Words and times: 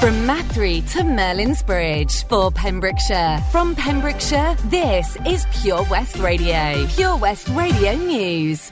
From 0.00 0.14
Mathry 0.28 0.88
to 0.92 1.02
Merlin's 1.02 1.60
Bridge 1.60 2.24
for 2.28 2.52
Pembrokeshire. 2.52 3.42
From 3.50 3.74
Pembrokeshire, 3.74 4.56
this 4.66 5.16
is 5.26 5.44
Pure 5.60 5.86
West 5.90 6.18
Radio. 6.18 6.86
Pure 6.90 7.16
West 7.16 7.48
Radio 7.48 7.96
News. 7.96 8.70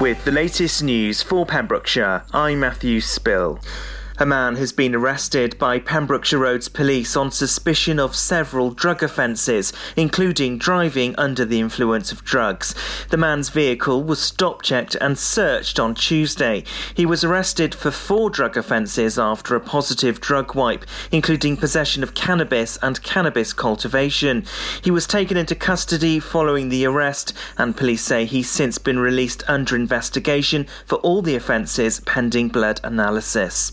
With 0.00 0.24
the 0.24 0.32
latest 0.32 0.82
news 0.82 1.22
for 1.22 1.44
Pembrokeshire, 1.44 2.24
I'm 2.32 2.60
Matthew 2.60 3.02
Spill. 3.02 3.60
A 4.16 4.24
man 4.24 4.54
has 4.56 4.72
been 4.72 4.94
arrested 4.94 5.58
by 5.58 5.80
Pembrokeshire 5.80 6.38
Roads 6.38 6.68
Police 6.68 7.16
on 7.16 7.32
suspicion 7.32 7.98
of 7.98 8.14
several 8.14 8.70
drug 8.70 9.02
offences, 9.02 9.72
including 9.96 10.56
driving 10.56 11.16
under 11.18 11.44
the 11.44 11.58
influence 11.58 12.12
of 12.12 12.24
drugs. 12.24 12.76
The 13.10 13.16
man's 13.16 13.48
vehicle 13.48 14.04
was 14.04 14.20
stop 14.20 14.62
checked 14.62 14.94
and 15.00 15.18
searched 15.18 15.80
on 15.80 15.96
Tuesday. 15.96 16.62
He 16.94 17.04
was 17.04 17.24
arrested 17.24 17.74
for 17.74 17.90
four 17.90 18.30
drug 18.30 18.56
offences 18.56 19.18
after 19.18 19.56
a 19.56 19.60
positive 19.60 20.20
drug 20.20 20.54
wipe, 20.54 20.84
including 21.10 21.56
possession 21.56 22.04
of 22.04 22.14
cannabis 22.14 22.78
and 22.82 23.02
cannabis 23.02 23.52
cultivation. 23.52 24.44
He 24.80 24.92
was 24.92 25.08
taken 25.08 25.36
into 25.36 25.56
custody 25.56 26.20
following 26.20 26.68
the 26.68 26.86
arrest, 26.86 27.32
and 27.58 27.76
police 27.76 28.02
say 28.02 28.26
he's 28.26 28.48
since 28.48 28.78
been 28.78 29.00
released 29.00 29.42
under 29.48 29.74
investigation 29.74 30.68
for 30.86 30.98
all 30.98 31.20
the 31.20 31.34
offences 31.34 31.98
pending 31.98 32.50
blood 32.50 32.80
analysis. 32.84 33.72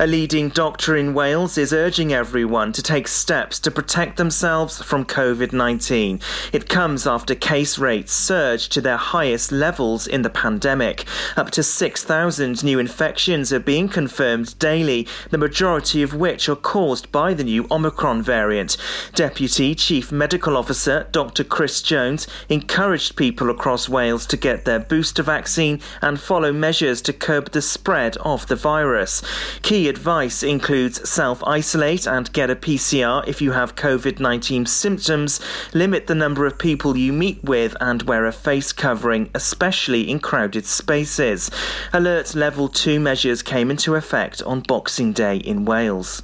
A 0.00 0.06
leading 0.06 0.48
doctor 0.48 0.96
in 0.96 1.12
Wales 1.12 1.58
is 1.58 1.74
urging 1.74 2.10
everyone 2.10 2.72
to 2.72 2.82
take 2.82 3.06
steps 3.06 3.58
to 3.58 3.70
protect 3.70 4.16
themselves 4.16 4.80
from 4.80 5.04
COVID 5.04 5.52
19. 5.52 6.20
It 6.54 6.70
comes 6.70 7.06
after 7.06 7.34
case 7.34 7.78
rates 7.78 8.10
surged 8.10 8.72
to 8.72 8.80
their 8.80 8.96
highest 8.96 9.52
levels 9.52 10.06
in 10.06 10.22
the 10.22 10.30
pandemic. 10.30 11.04
Up 11.36 11.50
to 11.50 11.62
6,000 11.62 12.64
new 12.64 12.78
infections 12.78 13.52
are 13.52 13.60
being 13.60 13.90
confirmed 13.90 14.58
daily, 14.58 15.06
the 15.28 15.36
majority 15.36 16.02
of 16.02 16.14
which 16.14 16.48
are 16.48 16.56
caused 16.56 17.12
by 17.12 17.34
the 17.34 17.44
new 17.44 17.66
Omicron 17.70 18.22
variant. 18.22 18.78
Deputy 19.14 19.74
Chief 19.74 20.10
Medical 20.10 20.56
Officer 20.56 21.08
Dr. 21.12 21.44
Chris 21.44 21.82
Jones 21.82 22.26
encouraged 22.48 23.16
people 23.16 23.50
across 23.50 23.86
Wales 23.86 24.24
to 24.28 24.38
get 24.38 24.64
their 24.64 24.80
booster 24.80 25.22
vaccine 25.22 25.78
and 26.00 26.18
follow 26.18 26.54
measures 26.54 27.02
to 27.02 27.12
curb 27.12 27.50
the 27.50 27.60
spread 27.60 28.16
of 28.22 28.46
the 28.46 28.56
virus. 28.56 29.22
Key 29.60 29.89
advice 29.90 30.42
includes 30.42 31.06
self 31.06 31.44
isolate 31.44 32.06
and 32.06 32.32
get 32.32 32.48
a 32.48 32.56
PCR 32.56 33.26
if 33.28 33.42
you 33.42 33.52
have 33.52 33.74
COVID 33.74 34.18
19 34.18 34.64
symptoms, 34.64 35.40
limit 35.74 36.06
the 36.06 36.14
number 36.14 36.46
of 36.46 36.58
people 36.58 36.96
you 36.96 37.12
meet 37.12 37.44
with, 37.44 37.76
and 37.80 38.04
wear 38.04 38.24
a 38.24 38.32
face 38.32 38.72
covering, 38.72 39.28
especially 39.34 40.08
in 40.08 40.20
crowded 40.20 40.64
spaces. 40.64 41.50
Alert 41.92 42.34
Level 42.34 42.68
2 42.68 42.98
measures 42.98 43.42
came 43.42 43.70
into 43.70 43.96
effect 43.96 44.40
on 44.44 44.60
Boxing 44.60 45.12
Day 45.12 45.36
in 45.36 45.66
Wales. 45.66 46.22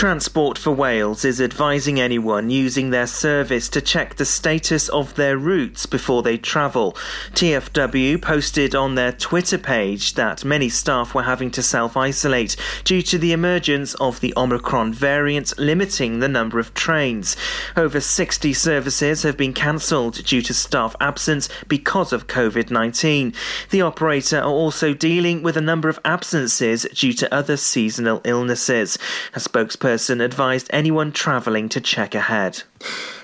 Transport 0.00 0.56
for 0.56 0.70
Wales 0.70 1.26
is 1.26 1.42
advising 1.42 2.00
anyone 2.00 2.48
using 2.48 2.88
their 2.88 3.06
service 3.06 3.68
to 3.68 3.82
check 3.82 4.14
the 4.14 4.24
status 4.24 4.88
of 4.88 5.14
their 5.14 5.36
routes 5.36 5.84
before 5.84 6.22
they 6.22 6.38
travel. 6.38 6.92
TFW 7.34 8.22
posted 8.22 8.74
on 8.74 8.94
their 8.94 9.12
Twitter 9.12 9.58
page 9.58 10.14
that 10.14 10.42
many 10.42 10.70
staff 10.70 11.14
were 11.14 11.24
having 11.24 11.50
to 11.50 11.62
self 11.62 11.98
isolate 11.98 12.56
due 12.82 13.02
to 13.02 13.18
the 13.18 13.32
emergence 13.32 13.92
of 13.96 14.20
the 14.20 14.32
Omicron 14.38 14.94
variant, 14.94 15.58
limiting 15.58 16.20
the 16.20 16.28
number 16.28 16.58
of 16.58 16.72
trains. 16.72 17.36
Over 17.76 18.00
60 18.00 18.54
services 18.54 19.22
have 19.22 19.36
been 19.36 19.52
cancelled 19.52 20.24
due 20.24 20.40
to 20.40 20.54
staff 20.54 20.96
absence 20.98 21.50
because 21.68 22.14
of 22.14 22.26
COVID 22.26 22.70
19. 22.70 23.34
The 23.68 23.82
operator 23.82 24.38
are 24.38 24.44
also 24.44 24.94
dealing 24.94 25.42
with 25.42 25.58
a 25.58 25.60
number 25.60 25.90
of 25.90 26.00
absences 26.06 26.86
due 26.94 27.12
to 27.12 27.34
other 27.34 27.58
seasonal 27.58 28.22
illnesses. 28.24 28.96
A 29.34 29.38
spokesperson 29.38 29.89
advised 30.20 30.68
anyone 30.72 31.12
travelling 31.12 31.68
to 31.70 31.80
check 31.80 32.14
ahead. 32.14 32.62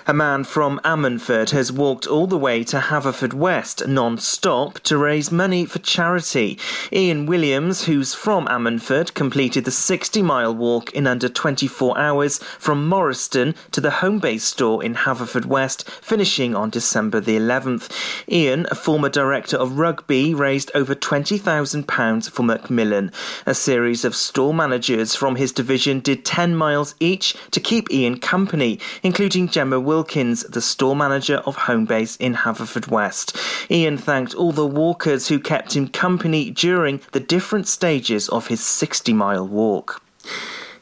A 0.09 0.13
man 0.13 0.45
from 0.45 0.79
Ammanford 0.85 1.49
has 1.49 1.69
walked 1.69 2.07
all 2.07 2.27
the 2.27 2.37
way 2.37 2.63
to 2.63 2.79
Haverfordwest 2.79 3.85
non-stop 3.89 4.79
to 4.83 4.97
raise 4.97 5.33
money 5.33 5.65
for 5.65 5.79
charity. 5.79 6.57
Ian 6.93 7.25
Williams, 7.25 7.83
who's 7.83 8.13
from 8.13 8.47
Ammanford, 8.47 9.13
completed 9.13 9.65
the 9.65 9.71
60-mile 9.71 10.55
walk 10.55 10.93
in 10.93 11.07
under 11.07 11.27
24 11.27 11.97
hours 11.97 12.37
from 12.37 12.87
Morriston 12.87 13.53
to 13.71 13.81
the 13.81 13.89
Homebase 13.89 14.39
store 14.39 14.81
in 14.81 14.95
Haverfordwest, 14.95 15.83
finishing 16.01 16.55
on 16.55 16.69
December 16.69 17.19
the 17.19 17.35
11th. 17.35 17.91
Ian, 18.31 18.65
a 18.71 18.75
former 18.75 19.09
director 19.09 19.57
of 19.57 19.77
rugby, 19.77 20.33
raised 20.33 20.71
over 20.73 20.95
£20,000 20.95 22.31
for 22.31 22.43
Macmillan. 22.43 23.11
A 23.45 23.53
series 23.53 24.05
of 24.05 24.15
store 24.15 24.53
managers 24.53 25.15
from 25.15 25.35
his 25.35 25.51
division 25.51 25.99
did 25.99 26.23
10 26.23 26.55
miles 26.55 26.95
each 27.01 27.35
to 27.51 27.59
keep 27.59 27.91
Ian 27.91 28.21
company, 28.21 28.79
including 29.03 29.46
Gemma 29.47 29.79
Wilkins, 29.79 30.43
the 30.43 30.61
store 30.61 30.95
manager 30.95 31.37
of 31.45 31.55
Homebase 31.57 32.17
in 32.19 32.35
Haverfordwest. 32.35 33.35
Ian 33.71 33.97
thanked 33.97 34.33
all 34.33 34.51
the 34.51 34.65
walkers 34.65 35.27
who 35.27 35.39
kept 35.39 35.75
him 35.75 35.87
company 35.87 36.51
during 36.51 37.01
the 37.11 37.19
different 37.19 37.67
stages 37.67 38.29
of 38.29 38.47
his 38.47 38.63
60 38.63 39.13
mile 39.13 39.47
walk. 39.47 40.01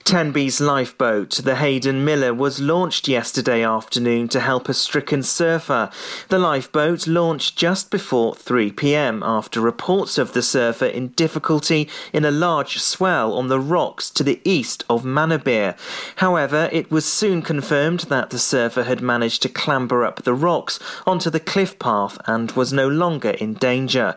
Tenby's 0.06 0.62
lifeboat, 0.62 1.32
the 1.32 1.56
Haydn 1.56 2.06
Miller, 2.06 2.32
was 2.32 2.62
launched 2.62 3.08
yesterday 3.08 3.64
afternoon 3.64 4.28
to 4.28 4.40
help 4.40 4.70
a 4.70 4.74
stricken 4.76 5.24
surfer. 5.24 5.90
The 6.30 6.38
lifeboat 6.38 7.08
launched 7.08 7.58
just 7.58 7.90
before 7.90 8.36
3 8.36 8.72
pm 8.72 9.24
after 9.24 9.60
reports 9.60 10.20
of 10.20 10.34
the 10.34 10.44
surfer 10.44 10.86
in 10.86 11.08
difficulty 11.08 11.90
in 12.14 12.24
a 12.24 12.30
large 12.30 12.78
swell 12.78 13.34
on 13.34 13.48
the 13.48 13.60
rocks 13.60 14.12
to 14.12 14.24
the 14.24 14.40
east 14.44 14.84
of 14.92 15.04
Manorbier. 15.04 15.76
However, 16.18 16.70
it 16.72 16.92
was 16.92 17.06
soon 17.06 17.42
confirmed 17.42 18.02
that 18.02 18.30
the 18.30 18.38
surfer 18.38 18.84
had 18.84 19.02
managed 19.02 19.42
to 19.42 19.50
clamber 19.50 20.06
up 20.06 20.22
the 20.22 20.36
rocks 20.36 20.80
onto 21.08 21.32
the 21.32 21.40
cliff 21.40 21.80
path 21.80 22.20
and 22.28 22.52
was 22.52 22.72
no 22.72 22.88
longer 22.88 23.32
in 23.32 23.56
danger. 23.56 24.14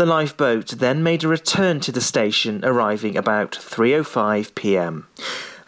The 0.00 0.06
lifeboat 0.06 0.68
then 0.78 1.02
made 1.02 1.24
a 1.24 1.28
return 1.28 1.80
to 1.80 1.92
the 1.92 2.00
station, 2.00 2.64
arriving 2.64 3.18
about 3.18 3.50
3:05 3.54 4.54
pm. 4.54 5.06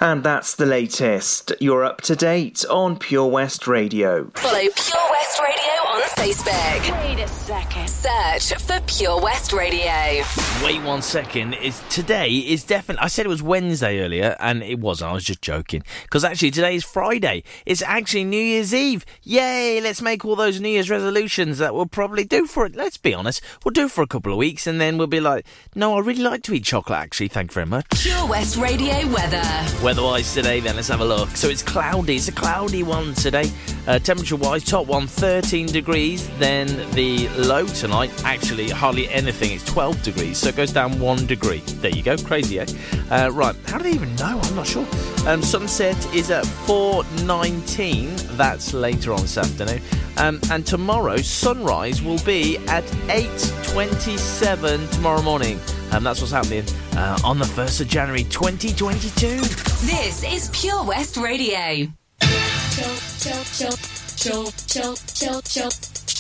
And 0.01 0.25
that's 0.25 0.55
the 0.55 0.65
latest. 0.65 1.53
You're 1.61 1.85
up 1.85 2.01
to 2.01 2.17
date 2.17 2.65
on 2.71 2.99
Pure 2.99 3.27
West 3.27 3.67
Radio. 3.67 4.31
Follow 4.33 4.59
Pure 4.75 5.11
West 5.11 5.39
Radio 5.39 5.75
on 5.87 6.01
Facebook. 6.17 7.42
Second. 7.53 7.89
Search 7.91 8.55
for 8.63 8.81
Pure 8.87 9.21
West 9.21 9.53
Radio. 9.53 10.25
Wait 10.65 10.83
one 10.83 11.03
second. 11.03 11.53
Is 11.53 11.83
today 11.91 12.31
is 12.31 12.65
definitely. 12.65 13.05
I 13.05 13.09
said 13.09 13.27
it 13.27 13.29
was 13.29 13.43
Wednesday 13.43 14.01
earlier, 14.01 14.37
and 14.41 14.63
it 14.63 14.79
wasn't. 14.79 15.11
I 15.11 15.13
was 15.13 15.25
just 15.25 15.43
joking. 15.43 15.83
Because 16.05 16.25
actually, 16.25 16.51
today 16.51 16.75
is 16.77 16.83
Friday. 16.83 17.43
It's 17.67 17.83
actually 17.83 18.25
New 18.25 18.41
Year's 18.41 18.73
Eve. 18.73 19.05
Yay! 19.23 19.83
Let's 19.83 20.01
make 20.01 20.25
all 20.25 20.35
those 20.35 20.63
New 20.63 20.71
Year's 20.71 20.89
resolutions 20.89 21.59
that 21.59 21.75
we'll 21.75 21.85
probably 21.85 22.25
do 22.25 22.47
for 22.47 22.65
it. 22.65 22.75
Let's 22.75 22.97
be 22.97 23.13
honest. 23.13 23.43
We'll 23.65 23.73
do 23.73 23.87
for 23.87 24.01
a 24.01 24.07
couple 24.07 24.33
of 24.33 24.39
weeks, 24.39 24.67
and 24.67 24.81
then 24.81 24.97
we'll 24.97 25.07
be 25.07 25.21
like, 25.21 25.45
no, 25.75 25.97
I 25.97 26.01
really 26.01 26.23
like 26.23 26.43
to 26.45 26.55
eat 26.55 26.65
chocolate. 26.65 27.01
Actually, 27.01 27.29
thank 27.29 27.51
you 27.51 27.55
very 27.55 27.67
much. 27.67 27.87
Pure 28.03 28.29
West 28.29 28.57
Radio 28.57 29.07
weather. 29.09 29.43
Weather-wise 29.85 30.33
today, 30.33 30.61
then 30.61 30.77
let's 30.77 30.89
have 30.89 31.01
a 31.01 31.05
look. 31.05 31.29
So 31.37 31.49
it's 31.49 31.63
cloudy. 31.63 32.17
It's 32.17 32.29
a 32.29 32.33
cloudy 32.33 32.83
one 32.83 33.13
today. 33.13 33.51
Uh, 33.87 33.99
temperature-wise, 33.99 34.65
top 34.65 34.87
one 34.87 35.07
13 35.07 35.67
degrees. 35.67 36.31
Then 36.39 36.69
the 36.93 37.42
low 37.43 37.67
tonight, 37.67 38.11
actually 38.25 38.71
hardly 38.71 39.09
anything. 39.09 39.53
It's 39.53 39.65
12 39.65 40.03
degrees, 40.03 40.39
so 40.39 40.49
it 40.49 40.57
goes 40.57 40.73
down 40.73 40.99
one 40.99 41.27
degree. 41.27 41.61
There 41.81 41.91
you 41.91 42.03
go. 42.03 42.17
Crazy, 42.17 42.61
eh? 42.61 42.67
Uh, 43.11 43.31
right. 43.33 43.55
How 43.67 43.79
do 43.79 43.85
they 43.85 43.93
even 43.93 44.15
know? 44.17 44.41
I'm 44.43 44.55
not 44.57 44.67
sure. 44.67 44.87
Um, 45.27 45.43
sunset 45.43 45.97
is 46.15 46.31
at 46.31 46.45
4:19. 46.45 48.37
That's 48.37 48.75
later 48.75 49.13
on 49.13 49.23
this 49.23 49.39
afternoon. 49.39 49.81
Um, 50.19 50.41
and 50.51 50.67
tomorrow, 50.67 51.17
sunrise 51.19 52.03
will 52.03 52.23
be 52.25 52.59
at 52.69 52.85
8:27 53.09 54.91
tomorrow 54.91 55.23
morning. 55.23 55.59
And 55.93 56.07
that's 56.07 56.21
what's 56.21 56.33
happening 56.33 56.65
uh, 56.97 57.19
on 57.25 57.39
the 57.39 57.45
1st 57.45 57.83
of 57.83 57.89
January 57.89 58.25
2022. 58.25 59.41
This 59.87 60.25
is 60.25 60.49
Pure 60.53 60.85
West 60.85 61.17
Radio. 61.17 61.89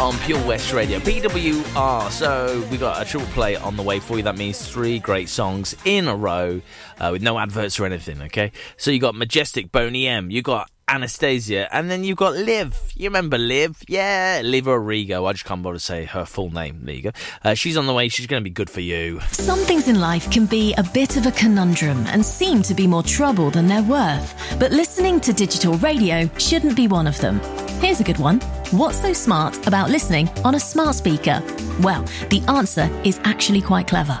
On 0.00 0.16
Pure 0.18 0.46
West 0.46 0.72
Radio. 0.72 0.98
PWR. 1.00 2.10
So 2.10 2.66
we 2.70 2.76
got 2.76 3.02
a 3.02 3.04
triple 3.04 3.28
play 3.28 3.56
on 3.56 3.76
the 3.76 3.82
way 3.82 3.98
for 3.98 4.16
you. 4.16 4.22
That 4.22 4.36
means 4.36 4.64
three 4.66 4.98
great 4.98 5.28
songs 5.28 5.74
in 5.84 6.06
a 6.06 6.14
row 6.14 6.60
uh, 7.00 7.08
with 7.12 7.22
no 7.22 7.38
adverts 7.38 7.80
or 7.80 7.86
anything. 7.86 8.22
Okay. 8.22 8.52
So 8.76 8.90
you 8.90 9.00
got 9.00 9.14
Majestic 9.14 9.72
Boney 9.72 10.06
M. 10.06 10.30
You 10.30 10.42
got 10.42 10.70
Anastasia, 10.88 11.68
and 11.74 11.90
then 11.90 12.04
you've 12.04 12.16
got 12.16 12.34
Liv. 12.34 12.92
You 12.94 13.08
remember 13.08 13.38
Liv? 13.38 13.82
Yeah, 13.88 14.40
Liv 14.42 14.66
Origo. 14.66 15.26
I 15.26 15.32
just 15.32 15.44
can't 15.44 15.62
bother 15.62 15.76
to 15.76 15.80
say 15.80 16.04
her 16.04 16.24
full 16.24 16.50
name. 16.50 16.88
Go. 17.02 17.10
Uh, 17.44 17.54
she's 17.54 17.76
on 17.76 17.86
the 17.86 17.94
way. 17.94 18.08
She's 18.08 18.26
going 18.26 18.40
to 18.40 18.44
be 18.44 18.50
good 18.50 18.70
for 18.70 18.80
you. 18.80 19.20
Some 19.32 19.58
things 19.60 19.88
in 19.88 20.00
life 20.00 20.30
can 20.30 20.46
be 20.46 20.74
a 20.74 20.82
bit 20.82 21.16
of 21.16 21.26
a 21.26 21.30
conundrum 21.32 22.04
and 22.06 22.24
seem 22.24 22.62
to 22.62 22.74
be 22.74 22.86
more 22.86 23.02
trouble 23.02 23.50
than 23.50 23.66
they're 23.66 23.82
worth. 23.82 24.34
But 24.58 24.72
listening 24.72 25.20
to 25.20 25.32
digital 25.32 25.74
radio 25.74 26.28
shouldn't 26.38 26.76
be 26.76 26.88
one 26.88 27.06
of 27.06 27.20
them. 27.20 27.40
Here's 27.80 28.00
a 28.00 28.04
good 28.04 28.18
one. 28.18 28.40
What's 28.70 29.00
so 29.00 29.12
smart 29.12 29.66
about 29.66 29.90
listening 29.90 30.28
on 30.44 30.54
a 30.54 30.60
smart 30.60 30.94
speaker? 30.94 31.42
Well, 31.80 32.02
the 32.30 32.42
answer 32.48 32.90
is 33.04 33.20
actually 33.24 33.62
quite 33.62 33.86
clever. 33.86 34.20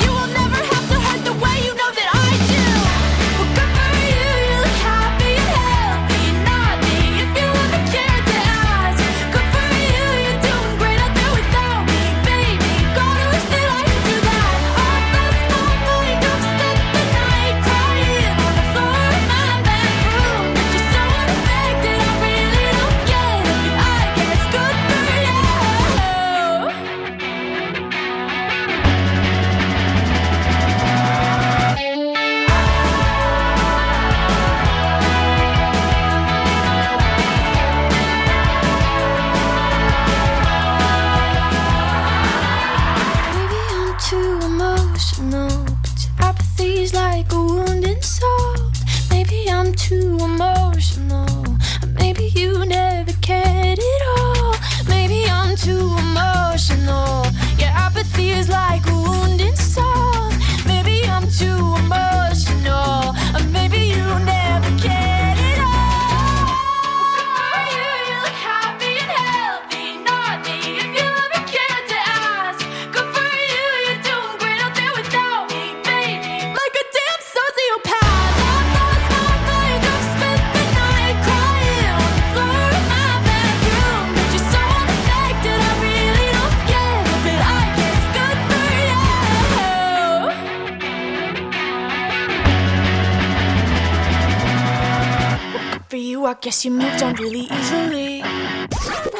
Guess 96.41 96.65
you 96.65 96.71
moved 96.71 97.03
on 97.03 97.13
really 97.15 97.47
easily. 97.51 98.21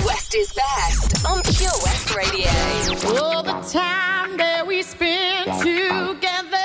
West 0.05 0.33
is 0.33 0.51
best 0.53 1.23
on 1.23 1.39
Pure 1.43 1.77
West 1.83 2.15
Radio. 2.15 2.49
All 3.21 3.43
the 3.43 3.61
time 3.71 4.37
that 4.37 4.65
we 4.65 4.81
spend 4.81 5.45
together, 5.61 6.57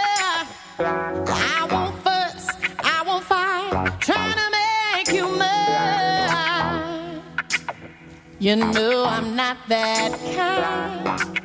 I 0.78 1.68
won't 1.70 1.94
fuss, 2.02 2.48
I 2.82 3.04
won't 3.06 3.24
fight, 3.24 4.00
trying 4.00 4.38
to 4.42 4.50
make 4.58 5.14
you 5.14 5.28
mine. 5.36 7.20
You 8.38 8.56
know 8.56 9.04
I'm 9.04 9.36
not 9.36 9.58
that 9.68 10.18
kind. 10.34 11.35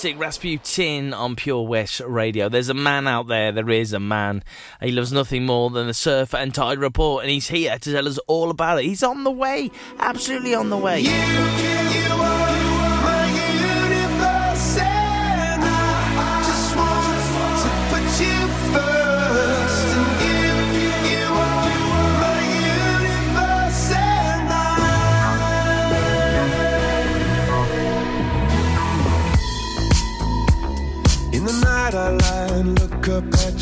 classic 0.00 0.18
Rasputin 0.18 1.12
on 1.12 1.36
Pure 1.36 1.66
West 1.66 2.00
Radio. 2.00 2.48
There's 2.48 2.70
a 2.70 2.74
man 2.74 3.06
out 3.06 3.26
there, 3.26 3.52
there 3.52 3.68
is 3.68 3.92
a 3.92 4.00
man. 4.00 4.42
He 4.80 4.92
loves 4.92 5.12
nothing 5.12 5.44
more 5.44 5.68
than 5.68 5.88
the 5.88 5.92
Surf 5.92 6.34
and 6.34 6.54
Tide 6.54 6.78
Report, 6.78 7.22
and 7.22 7.30
he's 7.30 7.48
here 7.48 7.78
to 7.78 7.92
tell 7.92 8.08
us 8.08 8.16
all 8.26 8.48
about 8.48 8.78
it. 8.78 8.86
He's 8.86 9.02
on 9.02 9.24
the 9.24 9.30
way, 9.30 9.70
absolutely 9.98 10.54
on 10.54 10.70
the 10.70 10.78
way. 10.78 11.00
You, 11.00 11.10
you, 11.10 12.14
you. 12.14 12.19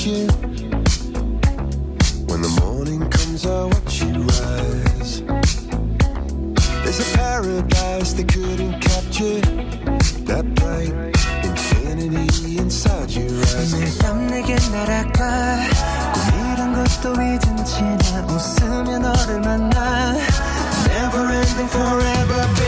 When 0.08 0.16
the 2.40 2.48
morning 2.62 3.10
comes, 3.10 3.44
I 3.44 3.64
watch 3.64 4.00
you 4.00 4.22
rise. 4.22 5.20
There's 6.82 7.00
a 7.00 7.18
paradise 7.18 8.14
they 8.14 8.24
couldn't 8.24 8.80
capture. 8.80 9.40
That 10.24 10.46
bright 10.54 10.94
infinity 11.44 12.56
inside 12.56 13.10
your 13.10 13.28
eyes. 13.28 13.74
Never 20.88 21.24
ending 21.28 21.68
forever, 21.68 22.48
baby. 22.54 22.67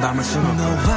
by 0.00 0.12
myself. 0.12 0.44
No, 0.56 0.95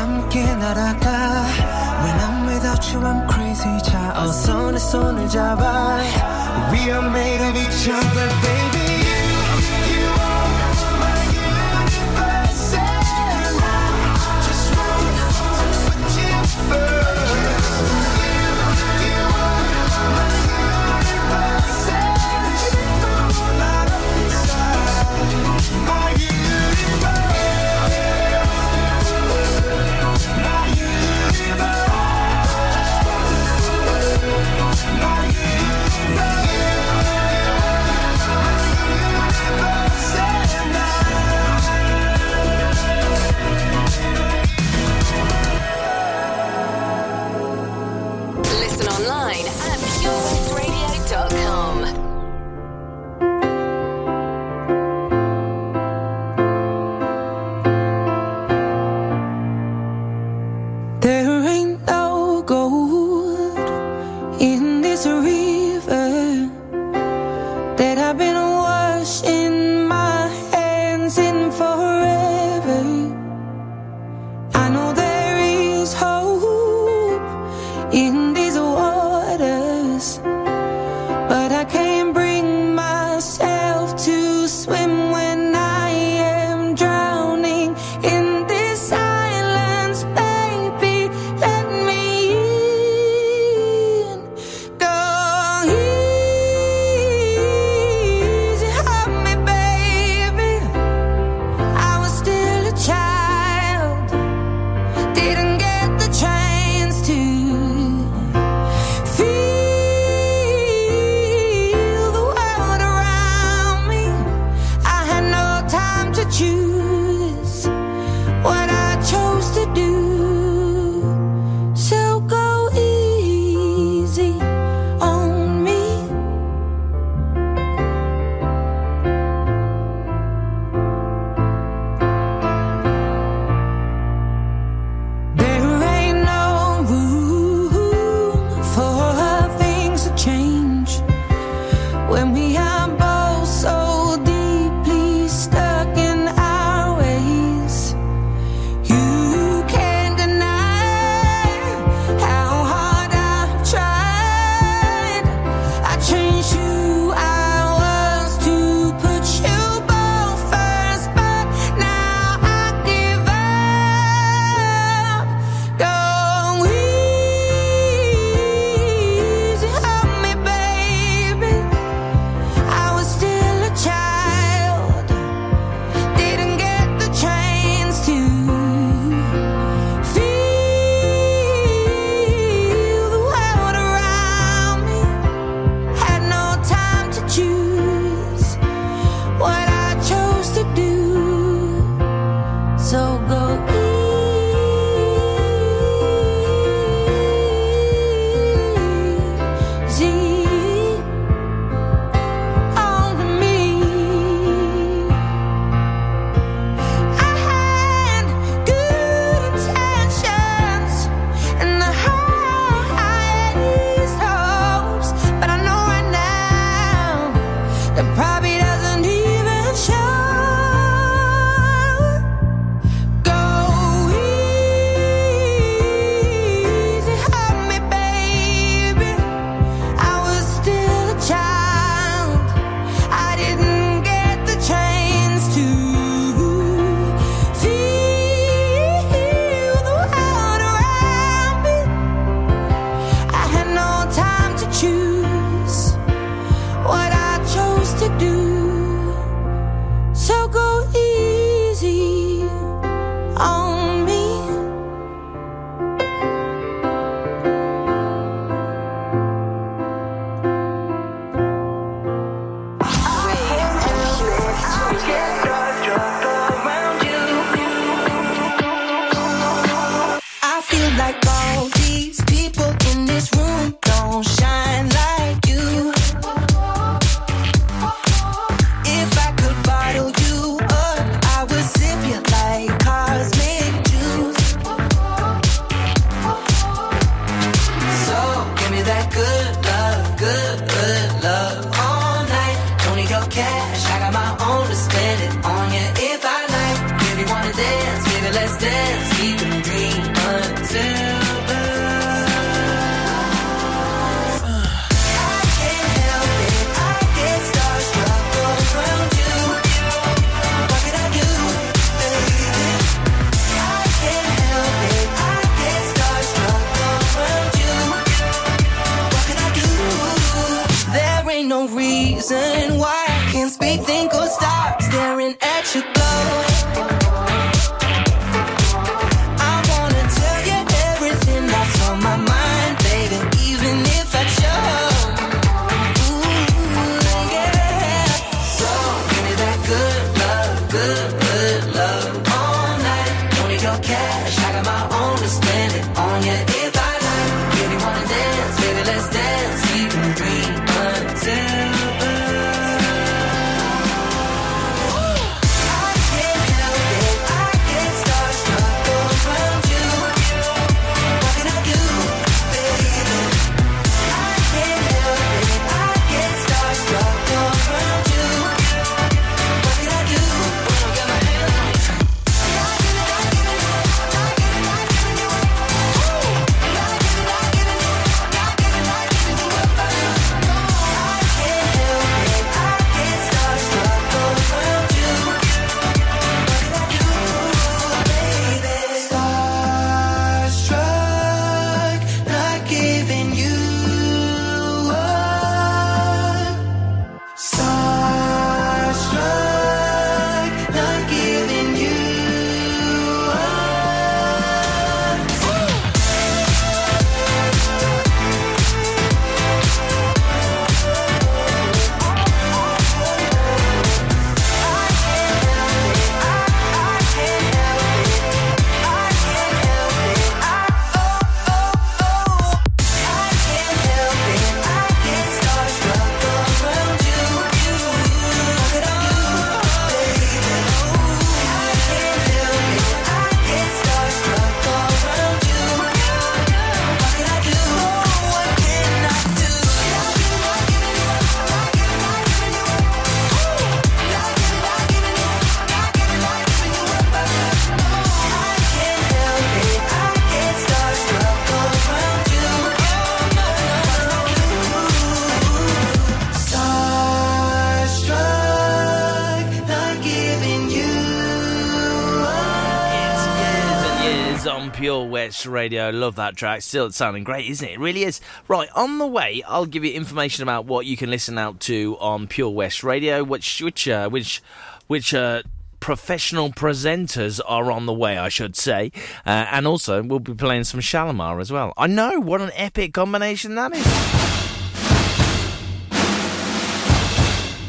Radio. 465.46 465.90
Love 465.90 466.16
that 466.16 466.36
track. 466.36 466.62
Still 466.62 466.92
sounding 466.92 467.24
great, 467.24 467.50
isn't 467.50 467.68
it? 467.68 467.74
It 467.74 467.80
really 467.80 468.04
is. 468.04 468.22
Right, 468.48 468.70
on 468.76 468.98
the 468.98 469.08
way, 469.08 469.42
I'll 469.48 469.66
give 469.66 469.84
you 469.86 469.94
information 469.94 470.44
about 470.44 470.66
what 470.66 470.86
you 470.86 470.98
can 470.98 471.10
listen 471.10 471.38
out 471.38 471.60
to 471.62 471.98
on 472.00 472.28
Pure 472.28 472.50
West 472.52 472.84
Radio, 472.84 473.24
which 473.24 473.62
which 473.62 473.88
uh, 473.88 474.10
which 474.10 474.42
which 474.88 475.14
uh 475.14 475.44
professional 475.80 476.50
presenters 476.52 477.40
are 477.46 477.72
on 477.72 477.86
the 477.86 477.94
way, 477.94 478.18
I 478.18 478.30
should 478.30 478.56
say. 478.56 478.92
Uh, 479.26 479.48
and 479.52 479.66
also, 479.66 480.04
we'll 480.04 480.20
be 480.20 480.34
playing 480.34 480.66
some 480.66 480.82
Shalamar 480.82 481.40
as 481.40 481.52
well. 481.52 481.74
I 481.78 481.88
know, 481.88 482.20
what 482.20 482.42
an 482.42 482.52
epic 482.54 482.94
combination 482.94 483.56
that 483.56 483.74
is. 483.74 483.86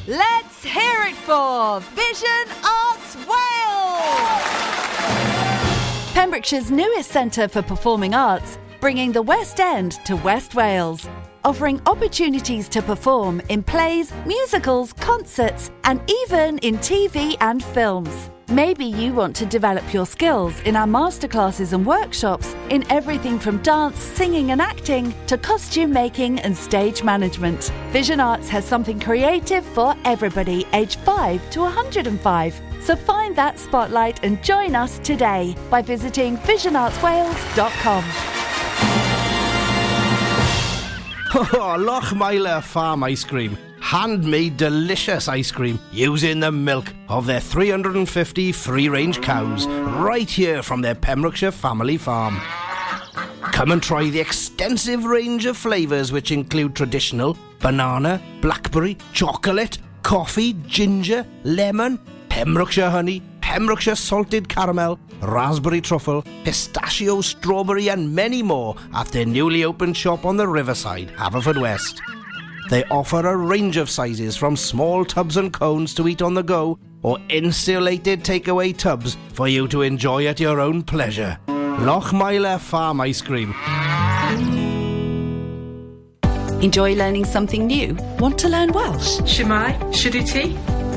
Let's 0.09 0.64
hear 0.64 1.02
it 1.06 1.14
for 1.14 1.80
Vision 1.94 2.46
Arts 2.64 3.14
Wales! 3.16 4.59
Pembrokeshire's 6.14 6.72
newest 6.72 7.10
centre 7.10 7.46
for 7.46 7.62
performing 7.62 8.14
arts, 8.14 8.58
bringing 8.80 9.12
the 9.12 9.22
West 9.22 9.60
End 9.60 9.92
to 10.04 10.16
West 10.16 10.56
Wales. 10.56 11.08
Offering 11.44 11.80
opportunities 11.86 12.68
to 12.70 12.82
perform 12.82 13.40
in 13.48 13.62
plays, 13.62 14.12
musicals, 14.26 14.92
concerts, 14.92 15.70
and 15.84 16.00
even 16.24 16.58
in 16.58 16.78
TV 16.78 17.36
and 17.40 17.62
films. 17.62 18.28
Maybe 18.48 18.84
you 18.84 19.14
want 19.14 19.36
to 19.36 19.46
develop 19.46 19.94
your 19.94 20.04
skills 20.04 20.61
in 20.62 20.74
our 20.74 20.86
masterclasses 20.86 21.72
and 21.72 21.86
workshops 21.86 22.56
in 22.70 22.84
everything 22.90 23.38
from 23.38 23.58
dance, 23.58 24.00
singing, 24.00 24.50
and 24.50 24.61
acting 24.61 25.14
to 25.28 25.38
costume 25.38 25.92
making 25.92 26.40
and 26.40 26.56
stage 26.56 27.04
management. 27.04 27.72
Vision 27.92 28.18
Arts 28.18 28.48
has 28.48 28.64
something 28.64 28.98
creative 28.98 29.64
for 29.64 29.94
everybody, 30.04 30.66
aged 30.72 30.98
5 31.00 31.50
to 31.50 31.61
105. 31.61 32.69
So 32.81 32.97
find 32.97 33.37
that 33.37 33.59
spotlight 33.59 34.24
and 34.24 34.43
join 34.43 34.74
us 34.74 34.99
today 35.01 35.55
by 35.70 35.83
visiting 35.83 36.37
visionartswales.com. 36.39 38.05
Oh, 41.33 41.76
Lochmeyler 41.78 42.62
Farm 42.62 43.05
Ice 43.05 43.24
Cream. 43.24 43.57
Handmade 43.81 44.57
delicious 44.57 45.26
ice 45.26 45.51
cream 45.51 45.78
using 45.91 46.39
the 46.39 46.53
milk 46.53 46.93
of 47.09 47.26
their 47.26 47.41
350 47.41 48.53
free 48.53 48.89
range 48.89 49.20
cows 49.20 49.66
right 49.66 50.28
here 50.28 50.62
from 50.62 50.81
their 50.81 50.95
Pembrokeshire 50.95 51.51
family 51.51 51.97
farm. 51.97 52.41
Come 53.53 53.72
and 53.72 53.83
try 53.83 54.09
the 54.09 54.20
extensive 54.20 55.05
range 55.05 55.47
of 55.47 55.57
flavours 55.57 56.12
which 56.12 56.31
include 56.31 56.76
traditional 56.76 57.37
banana, 57.59 58.22
blackberry, 58.41 58.97
chocolate, 59.12 59.78
coffee, 60.03 60.55
ginger, 60.66 61.26
lemon, 61.45 61.99
Pembrokeshire 62.31 62.89
honey, 62.89 63.22
Pembrokeshire 63.43 63.97
salted 63.97 64.49
caramel, 64.49 64.99
raspberry 65.20 65.81
truffle, 65.81 66.24
pistachio, 66.45 67.20
strawberry, 67.20 67.91
and 67.91 68.14
many 68.14 68.43
more 68.43 68.76
at 68.95 69.09
their 69.09 69.26
newly 69.26 69.64
opened 69.64 69.97
shop 69.97 70.24
on 70.24 70.37
the 70.37 70.49
riverside, 70.49 71.09
Haverfordwest. 71.16 72.01
They 72.70 72.85
offer 72.85 73.26
a 73.26 73.37
range 73.37 73.76
of 73.76 73.91
sizes 73.91 74.37
from 74.37 74.57
small 74.57 75.05
tubs 75.05 75.37
and 75.37 75.53
cones 75.53 75.93
to 75.95 76.07
eat 76.09 76.22
on 76.22 76.35
the 76.35 76.43
go 76.43 76.78
or 77.03 77.18
insulated 77.28 78.22
takeaway 78.22 78.76
tubs 78.76 79.16
for 79.33 79.49
you 79.49 79.66
to 79.68 79.83
enjoy 79.83 80.26
at 80.26 80.39
your 80.39 80.61
own 80.61 80.83
pleasure. 80.83 81.37
Lochmeyler 81.49 82.61
Farm 82.61 83.01
Ice 83.01 83.20
Cream. 83.20 83.55
Enjoy 86.62 86.95
learning 86.95 87.24
something 87.24 87.66
new? 87.66 87.97
Want 88.18 88.39
to 88.39 88.49
learn 88.49 88.70
Welsh? 88.72 89.18
Shemai, 89.20 89.76
Shuduti. 89.93 90.80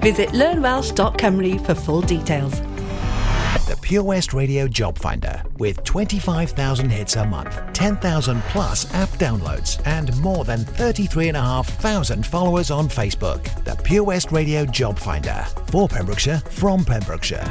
Visit 0.00 0.30
learnwelsh.cymru 0.30 1.64
for 1.64 1.74
full 1.74 2.00
details. 2.00 2.60
The 3.68 3.78
Pure 3.82 4.02
West 4.02 4.32
Radio 4.34 4.66
Job 4.66 4.98
Finder 4.98 5.42
with 5.58 5.84
25,000 5.84 6.90
hits 6.90 7.16
a 7.16 7.24
month, 7.24 7.60
10,000 7.72 8.42
plus 8.44 8.92
app 8.94 9.10
downloads, 9.10 9.80
and 9.86 10.16
more 10.20 10.44
than 10.44 10.60
33,500 10.60 12.26
followers 12.26 12.70
on 12.70 12.88
Facebook. 12.88 13.42
The 13.64 13.76
Pure 13.82 14.04
West 14.04 14.32
Radio 14.32 14.64
Job 14.64 14.98
Finder 14.98 15.46
for 15.66 15.86
Pembrokeshire 15.86 16.40
from 16.50 16.84
Pembrokeshire. 16.84 17.44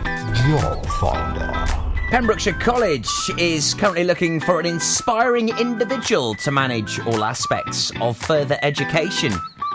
Job 0.48 0.86
Finder. 1.00 1.90
Pembrokeshire 2.10 2.54
College 2.54 3.08
is 3.38 3.76
currently 3.76 4.04
looking 4.04 4.40
for 4.40 4.60
an 4.60 4.66
inspiring 4.66 5.50
individual 5.60 6.34
to 6.36 6.50
manage 6.52 7.00
all 7.02 7.24
aspects 7.24 7.92
of 8.02 8.18
further 8.18 8.58
education, 8.64 9.32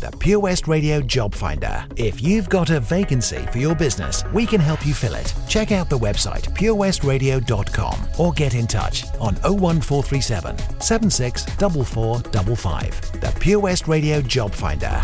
The 0.00 0.10
Pure 0.16 0.40
West 0.40 0.66
Radio 0.66 1.02
Job 1.02 1.34
Finder. 1.34 1.84
If 1.96 2.22
you've 2.22 2.48
got 2.48 2.70
a 2.70 2.80
vacancy 2.80 3.44
for 3.52 3.58
your 3.58 3.74
business, 3.74 4.24
we 4.32 4.46
can 4.46 4.58
help 4.58 4.86
you 4.86 4.94
fill 4.94 5.12
it. 5.14 5.34
Check 5.46 5.72
out 5.72 5.90
the 5.90 5.98
website 5.98 6.44
purewestradio.com 6.54 8.08
or 8.18 8.32
get 8.32 8.54
in 8.54 8.66
touch 8.66 9.04
on 9.20 9.34
01437 9.42 10.56
764455. 10.80 13.20
The 13.20 13.36
Pure 13.40 13.60
West 13.60 13.86
Radio 13.88 14.22
Job 14.22 14.52
Finder. 14.52 14.98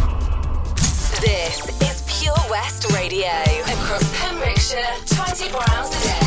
This 1.20 1.68
is 1.82 2.02
Pure 2.20 2.34
West 2.50 2.90
Radio 2.94 3.28
across 3.28 4.18
Pembrokeshire 4.18 4.96
24 5.06 5.60
hours 5.70 5.94
a 5.94 6.00
day. 6.04 6.25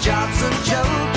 jobs 0.00 0.42
and 0.42 0.64
jobs. 0.64 1.09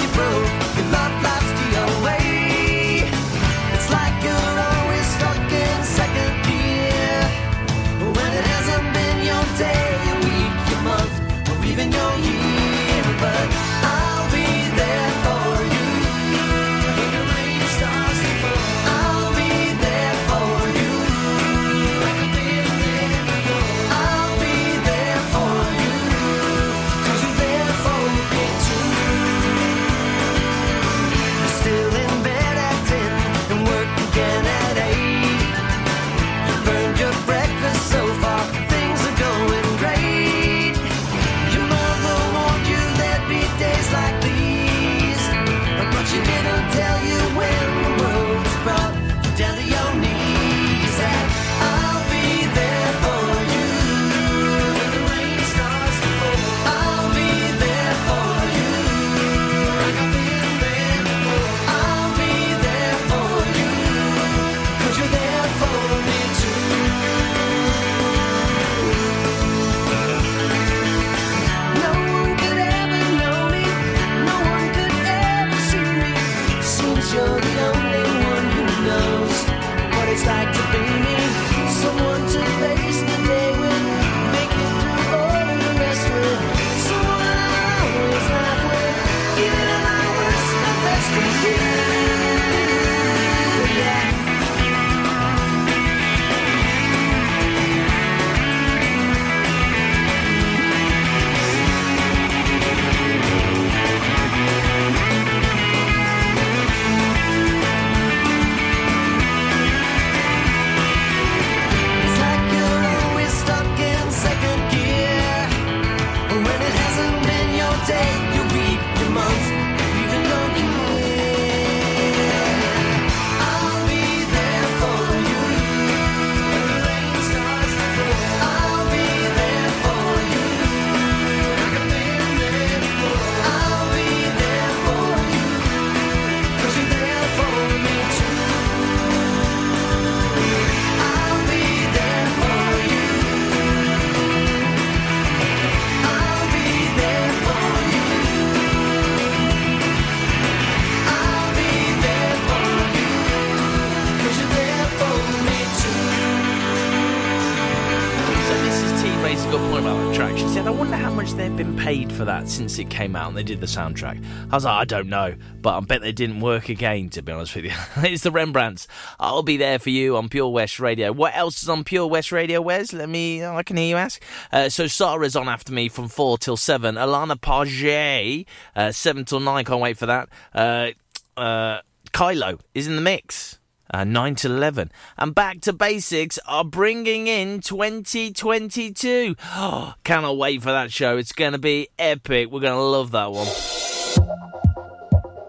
came 162.93 163.15
out 163.15 163.27
and 163.27 163.37
they 163.37 163.43
did 163.43 163.59
the 163.59 163.65
soundtrack. 163.65 164.23
I 164.51 164.55
was 164.55 164.65
like, 164.65 164.73
I 164.73 164.85
don't 164.85 165.09
know, 165.09 165.35
but 165.61 165.75
I 165.75 165.79
bet 165.81 166.01
they 166.01 166.11
didn't 166.11 166.39
work 166.39 166.69
again, 166.69 167.09
to 167.09 167.21
be 167.21 167.31
honest 167.31 167.55
with 167.55 167.65
you. 167.65 167.71
it's 167.97 168.23
the 168.23 168.31
Rembrandts. 168.31 168.87
I'll 169.19 169.43
be 169.43 169.57
there 169.57 169.79
for 169.79 169.89
you 169.89 170.15
on 170.15 170.29
Pure 170.29 170.49
West 170.49 170.79
Radio. 170.79 171.11
What 171.11 171.35
else 171.35 171.63
is 171.63 171.69
on 171.69 171.83
Pure 171.83 172.07
West 172.07 172.31
Radio, 172.31 172.61
Wes? 172.61 172.93
Let 172.93 173.09
me, 173.09 173.43
oh, 173.43 173.55
I 173.55 173.63
can 173.63 173.77
hear 173.77 173.87
you 173.87 173.95
ask. 173.97 174.21
Uh, 174.51 174.69
so 174.69 174.87
Sarah's 174.87 175.35
on 175.35 175.49
after 175.49 175.73
me 175.73 175.89
from 175.89 176.07
4 176.07 176.37
till 176.37 176.57
7. 176.57 176.95
Alana 176.95 177.39
Paget, 177.39 178.47
uh, 178.75 178.91
7 178.91 179.25
till 179.25 179.39
9, 179.39 179.65
can't 179.65 179.81
wait 179.81 179.97
for 179.97 180.05
that. 180.05 180.29
Uh, 180.53 180.91
uh 181.35 181.81
Kylo 182.11 182.59
is 182.75 182.87
in 182.87 182.95
the 182.95 183.01
mix 183.01 183.59
uh, 183.93 184.03
9 184.03 184.35
to 184.35 184.47
11. 184.47 184.91
And 185.17 185.35
Back 185.35 185.61
to 185.61 185.71
Basics 185.73 186.39
are 186.45 186.65
bringing 186.65 187.27
in 187.27 187.61
2022. 187.61 189.35
Oh, 189.55 189.93
cannot 190.03 190.37
wait 190.37 190.63
for 190.63 190.71
that 190.71 190.91
show. 190.91 191.17
It's 191.17 191.31
going 191.31 191.53
to 191.53 191.59
be 191.59 191.89
epic. 191.99 192.51
We're 192.51 192.59
going 192.59 192.73
to 192.73 192.81
love 192.81 193.11
that 193.11 193.31
one. 193.31 193.47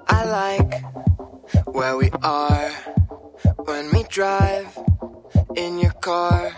I 0.06 0.24
like 0.24 0.84
where 1.66 1.96
we 1.96 2.10
are 2.22 2.70
when 3.64 3.90
we 3.92 4.02
drive 4.04 4.78
in 5.56 5.78
your 5.78 5.92
car. 5.92 6.52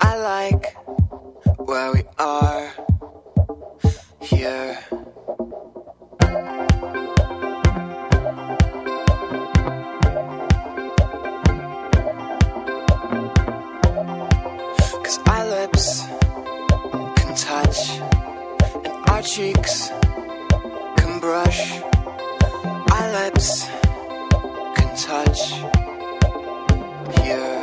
I 0.00 0.16
like 0.16 0.76
where 1.58 1.92
we 1.92 2.02
are 2.18 2.72
here. 4.20 4.78
Cause 15.14 15.28
our 15.28 15.46
lips 15.46 16.02
can 17.16 17.34
touch, 17.36 18.00
and 18.84 19.10
our 19.10 19.22
cheeks 19.22 19.90
can 20.96 21.20
brush. 21.20 21.80
Our 22.90 23.12
lips 23.12 23.66
can 24.74 24.96
touch 24.96 25.52
here. 27.22 27.53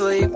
sleep. 0.00 0.29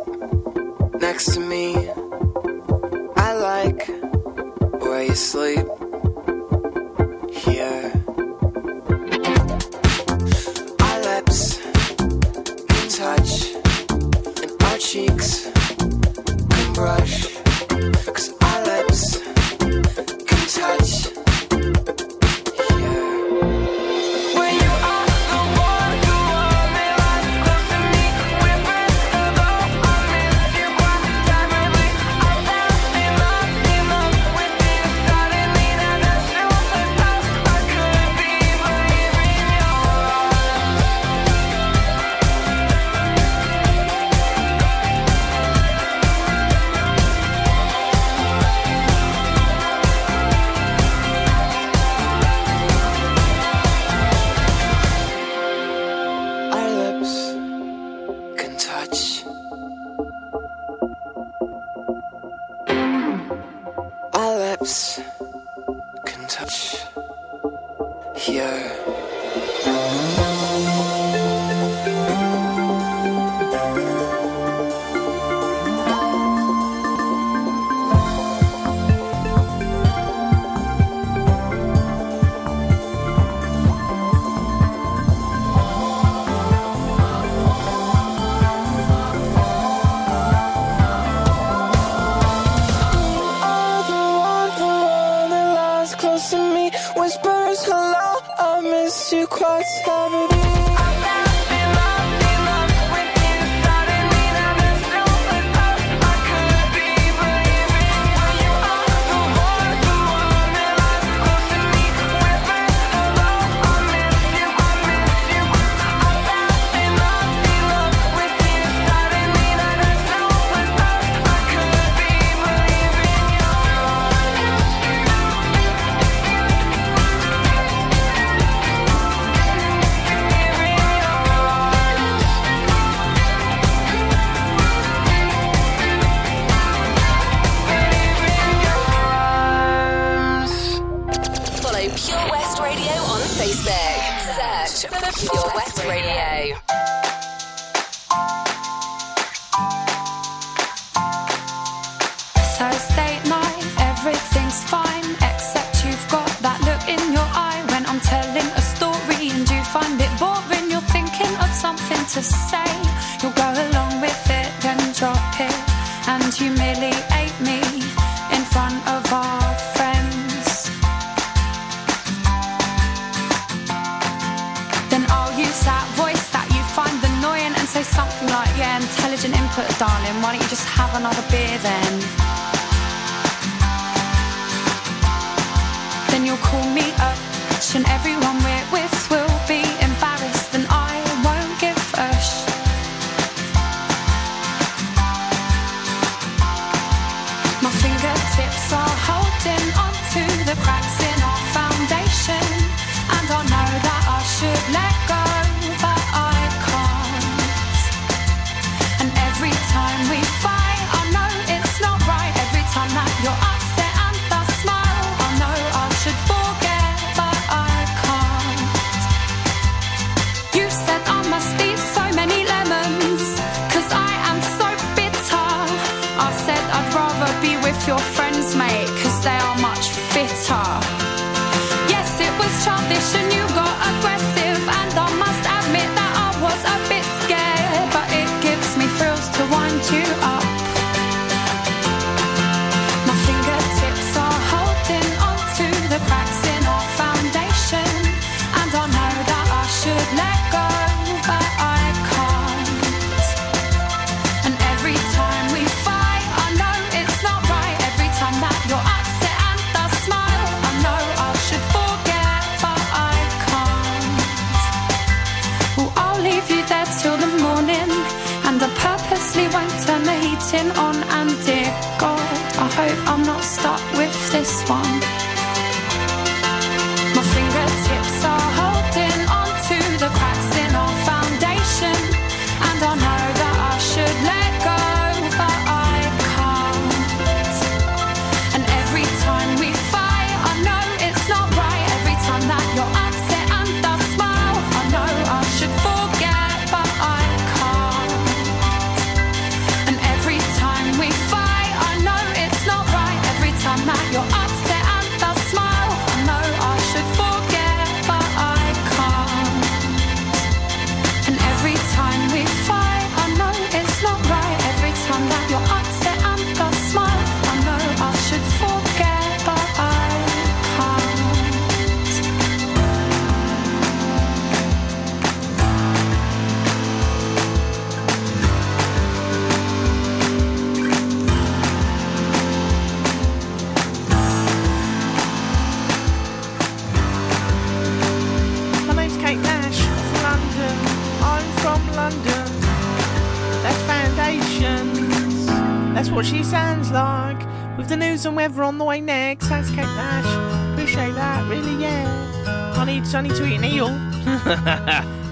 Yeah. 353.15 353.21
I 353.21 353.23
need, 353.23 353.35
to 353.37 353.47
eat 353.47 353.57
an 353.57 353.65
eel. 353.65 353.89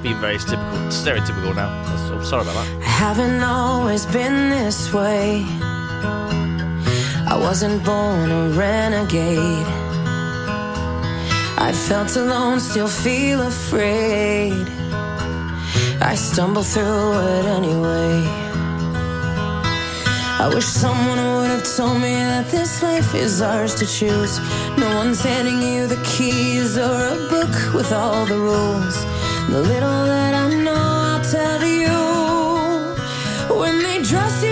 Being 0.02 0.20
very 0.20 0.38
typical, 0.38 0.78
stereotypical 0.88 1.54
now. 1.54 1.70
I'm 2.12 2.24
sorry 2.24 2.42
about 2.42 2.54
that. 2.54 2.82
I 2.82 2.84
Haven't 2.84 3.42
always 3.42 4.06
been 4.06 4.50
this 4.50 4.92
way. 4.92 5.44
I 7.28 7.36
wasn't 7.38 7.84
born 7.84 8.30
a 8.30 8.48
renegade. 8.50 9.66
I 11.58 11.72
felt 11.72 12.16
alone, 12.16 12.60
still 12.60 12.88
feel 12.88 13.40
afraid. 13.42 14.66
I 16.00 16.14
stumble 16.14 16.62
through 16.62 17.12
it 17.12 17.44
anyway. 17.44 18.42
I 20.44 20.50
wish 20.52 20.64
someone 20.64 21.18
would 21.18 21.50
have 21.50 21.76
told 21.76 22.00
me 22.00 22.14
that 22.14 22.50
this 22.50 22.82
life 22.82 23.14
is 23.14 23.40
ours 23.40 23.76
to 23.76 23.86
choose. 23.86 24.40
No 24.76 24.96
one's 24.96 25.22
handing 25.22 25.62
you 25.62 25.86
the 25.86 26.01
keys 26.16 26.76
or 26.76 27.06
a 27.06 27.16
book 27.30 27.54
with 27.72 27.90
all 27.90 28.26
the 28.26 28.36
rules. 28.36 28.96
The 29.48 29.62
little 29.62 30.04
that 30.12 30.34
I 30.34 30.46
know, 30.62 30.84
I'll 31.10 31.24
tell 31.24 31.64
you. 31.64 31.96
When 33.60 33.82
they 33.82 34.02
dress 34.02 34.44
you 34.44 34.51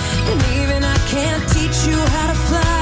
And 0.29 0.39
even 0.59 0.83
I 0.83 0.97
can't 1.13 1.43
teach 1.49 1.87
you 1.87 1.97
how 2.13 2.27
to 2.27 2.37
fly, 2.47 2.81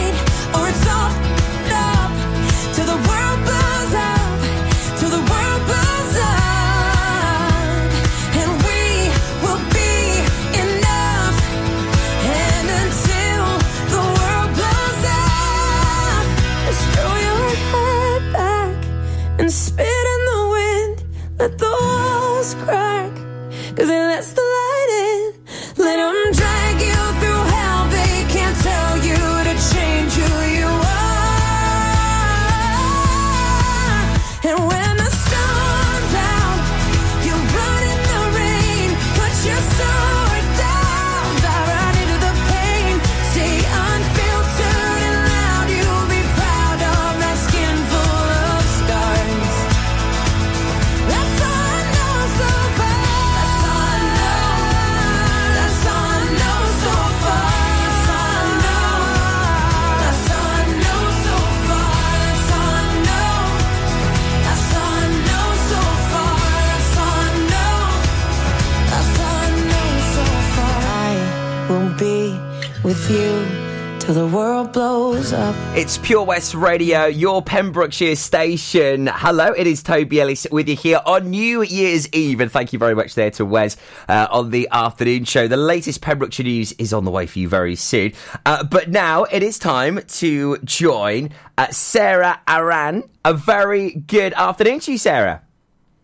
Let 21.41 21.57
the 21.57 21.65
walls 21.65 22.53
crack, 22.53 23.11
cause 23.75 23.89
it 23.89 24.03
lets 24.11 24.33
the 24.33 24.40
till 74.13 74.27
the 74.27 74.35
world 74.35 74.73
blows 74.73 75.31
up. 75.31 75.55
It's 75.75 75.97
Pure 75.97 76.25
West 76.25 76.53
Radio, 76.53 77.05
your 77.05 77.41
Pembrokeshire 77.41 78.15
station. 78.15 79.07
Hello, 79.07 79.53
it 79.53 79.67
is 79.67 79.83
Toby 79.83 80.19
Ellis 80.19 80.47
with 80.51 80.67
you 80.67 80.75
here 80.75 80.99
on 81.05 81.29
New 81.29 81.61
Year's 81.61 82.11
Eve, 82.13 82.41
and 82.41 82.51
thank 82.51 82.73
you 82.73 82.79
very 82.79 82.95
much 82.95 83.15
there 83.15 83.31
to 83.31 83.45
Wes 83.45 83.77
uh, 84.09 84.27
on 84.29 84.49
the 84.49 84.67
afternoon 84.71 85.23
show. 85.25 85.47
The 85.47 85.57
latest 85.57 86.01
Pembrokeshire 86.01 86.45
news 86.45 86.73
is 86.73 86.93
on 86.93 87.05
the 87.05 87.11
way 87.11 87.25
for 87.25 87.39
you 87.39 87.47
very 87.47 87.75
soon. 87.75 88.13
Uh, 88.45 88.63
but 88.63 88.89
now 88.89 89.23
it 89.25 89.43
is 89.43 89.57
time 89.57 90.01
to 90.05 90.57
join 90.59 91.29
uh, 91.57 91.67
Sarah 91.69 92.41
Aran. 92.47 93.03
A 93.23 93.33
very 93.33 93.91
good 93.91 94.33
afternoon 94.33 94.79
to 94.81 94.93
you, 94.93 94.97
Sarah. 94.97 95.41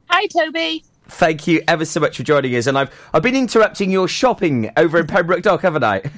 Hi, 0.09 0.27
Toby. 0.27 0.85
Thank 1.09 1.47
you 1.47 1.61
ever 1.67 1.85
so 1.85 1.99
much 1.99 2.17
for 2.17 2.23
joining 2.23 2.55
us, 2.55 2.67
and 2.67 2.77
I've 2.77 2.93
I've 3.13 3.23
been 3.23 3.35
interrupting 3.35 3.91
your 3.91 4.07
shopping 4.07 4.71
over 4.77 4.99
in 4.99 5.07
Pembroke 5.07 5.41
Dock, 5.41 5.61
haven't 5.61 5.83
I? 5.83 6.03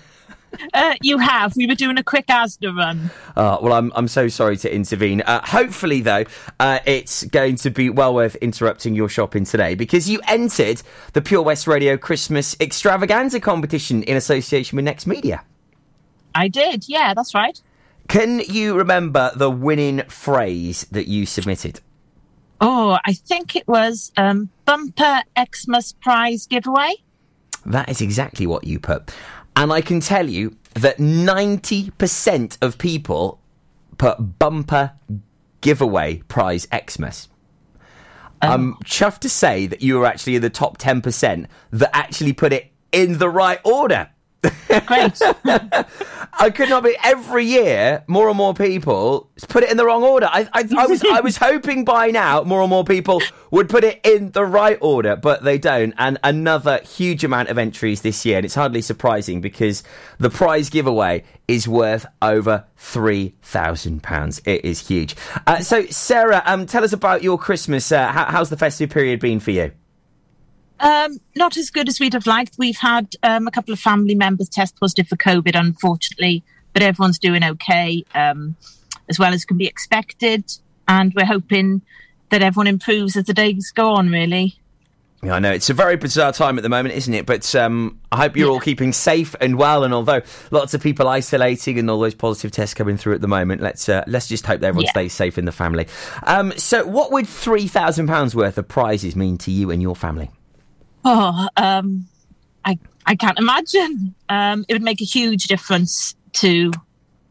Uh, 0.73 0.95
you 1.01 1.17
have. 1.17 1.55
We 1.55 1.67
were 1.67 1.75
doing 1.75 1.97
a 1.97 2.03
quick 2.03 2.27
Asda 2.27 2.75
run. 2.75 3.11
Oh, 3.37 3.59
well, 3.61 3.73
I'm, 3.73 3.91
I'm 3.95 4.07
so 4.07 4.27
sorry 4.27 4.57
to 4.57 4.73
intervene. 4.73 5.21
Uh, 5.21 5.41
hopefully, 5.45 6.01
though, 6.01 6.25
uh, 6.59 6.79
it's 6.85 7.23
going 7.25 7.55
to 7.57 7.69
be 7.69 7.89
well 7.89 8.13
worth 8.13 8.35
interrupting 8.37 8.95
your 8.95 9.09
shopping 9.09 9.45
today 9.45 9.75
because 9.75 10.09
you 10.09 10.19
entered 10.27 10.81
the 11.13 11.21
Pure 11.21 11.43
West 11.43 11.67
Radio 11.67 11.97
Christmas 11.97 12.55
Extravaganza 12.59 13.39
competition 13.39 14.03
in 14.03 14.17
association 14.17 14.75
with 14.75 14.85
Next 14.85 15.07
Media. 15.07 15.43
I 16.35 16.47
did. 16.47 16.87
Yeah, 16.87 17.13
that's 17.13 17.33
right. 17.33 17.59
Can 18.07 18.39
you 18.39 18.75
remember 18.75 19.31
the 19.35 19.51
winning 19.51 20.01
phrase 20.09 20.85
that 20.91 21.07
you 21.07 21.25
submitted? 21.25 21.79
Oh, 22.61 22.97
I 23.05 23.13
think 23.13 23.55
it 23.55 23.67
was 23.67 24.11
um, 24.17 24.49
bumper 24.65 25.21
Xmas 25.37 25.93
prize 25.93 26.47
giveaway. 26.47 26.95
That 27.65 27.89
is 27.89 28.01
exactly 28.01 28.47
what 28.47 28.63
you 28.63 28.79
put. 28.79 29.13
And 29.59 29.73
I 29.73 29.81
can 29.81 29.99
tell 29.99 30.29
you 30.29 30.55
that 30.75 30.99
90% 30.99 32.57
of 32.61 32.77
people 32.77 33.41
put 33.97 34.39
bumper 34.39 34.93
giveaway 35.59 36.23
prize 36.29 36.65
Xmas. 36.73 37.27
Um, 38.41 38.51
I'm 38.51 38.73
chuffed 38.85 39.19
to 39.19 39.29
say 39.29 39.67
that 39.67 39.81
you 39.81 39.99
were 39.99 40.05
actually 40.05 40.37
in 40.37 40.41
the 40.41 40.49
top 40.49 40.77
10% 40.77 41.45
that 41.71 41.93
actually 41.93 42.31
put 42.31 42.53
it 42.53 42.71
in 42.93 43.17
the 43.17 43.29
right 43.29 43.59
order. 43.65 44.09
Great. 44.41 45.21
I 46.41 46.51
could 46.51 46.69
not 46.69 46.83
be 46.83 46.95
every 47.03 47.43
year 47.43 48.03
more 48.07 48.29
and 48.29 48.37
more 48.37 48.53
people 48.53 49.29
put 49.49 49.63
it 49.63 49.71
in 49.71 49.77
the 49.77 49.85
wrong 49.85 50.03
order. 50.03 50.29
I, 50.31 50.47
I, 50.53 50.67
I 50.77 50.85
was 50.87 51.03
I 51.03 51.19
was 51.19 51.37
hoping 51.37 51.83
by 51.83 52.11
now 52.11 52.43
more 52.43 52.61
and 52.61 52.69
more 52.69 52.85
people 52.85 53.21
would 53.51 53.67
put 53.67 53.83
it 53.83 53.99
in 54.03 54.31
the 54.31 54.45
right 54.45 54.77
order, 54.79 55.15
but 55.15 55.43
they 55.43 55.57
don't. 55.57 55.93
And 55.97 56.17
another 56.23 56.79
huge 56.79 57.23
amount 57.23 57.49
of 57.49 57.57
entries 57.57 58.01
this 58.01 58.25
year, 58.25 58.37
and 58.37 58.45
it's 58.45 58.55
hardly 58.55 58.81
surprising 58.81 59.41
because 59.41 59.83
the 60.17 60.29
prize 60.29 60.69
giveaway 60.69 61.23
is 61.47 61.67
worth 61.67 62.05
over 62.21 62.65
three 62.77 63.35
thousand 63.41 64.03
pounds. 64.03 64.41
It 64.45 64.63
is 64.63 64.87
huge. 64.87 65.15
Uh, 65.47 65.59
so 65.59 65.85
Sarah, 65.87 66.41
um, 66.45 66.65
tell 66.65 66.83
us 66.83 66.93
about 66.93 67.23
your 67.23 67.37
Christmas. 67.37 67.91
Uh, 67.91 68.07
how, 68.07 68.25
how's 68.25 68.49
the 68.49 68.57
festive 68.57 68.89
period 68.89 69.19
been 69.19 69.39
for 69.39 69.51
you? 69.51 69.71
Um, 70.79 71.19
not 71.35 71.57
as 71.57 71.69
good 71.69 71.87
as 71.89 71.99
we'd 71.99 72.13
have 72.13 72.25
liked. 72.27 72.55
We've 72.57 72.77
had 72.77 73.15
um, 73.23 73.47
a 73.47 73.51
couple 73.51 73.73
of 73.73 73.79
family 73.79 74.15
members 74.15 74.47
test 74.49 74.79
positive 74.79 75.07
for 75.07 75.17
COVID, 75.17 75.59
unfortunately, 75.59 76.43
but 76.73 76.81
everyone's 76.81 77.19
doing 77.19 77.43
okay, 77.43 78.03
um, 78.15 78.55
as 79.09 79.19
well 79.19 79.33
as 79.33 79.45
can 79.45 79.57
be 79.57 79.67
expected. 79.67 80.43
And 80.87 81.13
we're 81.13 81.25
hoping 81.25 81.81
that 82.29 82.41
everyone 82.41 82.67
improves 82.67 83.15
as 83.17 83.25
the 83.25 83.33
days 83.33 83.71
go 83.75 83.91
on, 83.91 84.09
really. 84.09 84.55
Yeah, 85.21 85.33
I 85.33 85.39
know 85.39 85.51
it's 85.51 85.69
a 85.69 85.73
very 85.73 85.97
bizarre 85.97 86.31
time 86.31 86.57
at 86.57 86.61
the 86.61 86.69
moment, 86.69 86.95
isn't 86.95 87.13
it? 87.13 87.25
But 87.25 87.53
um, 87.53 87.99
I 88.09 88.15
hope 88.15 88.37
you're 88.37 88.49
all 88.49 88.61
keeping 88.61 88.93
safe 88.93 89.35
and 89.41 89.57
well. 89.57 89.83
And 89.83 89.93
although 89.93 90.21
lots 90.49 90.73
of 90.73 90.81
people 90.81 91.09
isolating 91.09 91.77
and 91.77 91.89
all 91.91 91.99
those 91.99 92.15
positive 92.15 92.51
tests 92.51 92.73
coming 92.73 92.95
through 92.95 93.15
at 93.15 93.21
the 93.21 93.27
moment, 93.27 93.59
let's 93.61 93.89
uh, 93.89 94.05
let's 94.07 94.29
just 94.29 94.45
hope 94.45 94.61
that 94.61 94.67
everyone 94.67 94.85
Yeah. 94.85 94.91
stays 94.91 95.11
safe 95.11 95.37
in 95.37 95.43
the 95.43 95.51
family. 95.51 95.87
Um, 96.23 96.53
so, 96.55 96.85
what 96.85 97.11
would 97.11 97.27
three 97.27 97.67
thousand 97.67 98.07
pounds 98.07 98.33
worth 98.33 98.57
of 98.57 98.69
prizes 98.69 99.17
mean 99.17 99.37
to 99.39 99.51
you 99.51 99.71
and 99.71 99.81
your 99.81 99.95
family? 99.95 100.29
Oh, 101.05 101.47
um, 101.57 102.07
I 102.65 102.77
I 103.05 103.15
can't 103.15 103.39
imagine. 103.39 104.15
Um, 104.27 104.65
it 104.67 104.73
would 104.73 104.83
make 104.83 105.01
a 105.01 105.05
huge 105.05 105.45
difference 105.45 106.15
to 106.33 106.71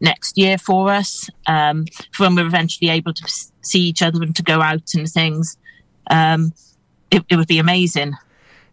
next 0.00 0.38
year 0.38 0.58
for 0.58 0.90
us 0.90 1.28
um, 1.46 1.86
for 2.12 2.24
when 2.24 2.36
we're 2.36 2.46
eventually 2.46 2.90
able 2.90 3.12
to 3.12 3.32
see 3.62 3.80
each 3.80 4.02
other 4.02 4.22
and 4.22 4.34
to 4.36 4.42
go 4.42 4.60
out 4.60 4.94
and 4.94 5.08
things. 5.08 5.56
Um, 6.10 6.52
it, 7.10 7.24
it 7.28 7.36
would 7.36 7.48
be 7.48 7.58
amazing. 7.58 8.14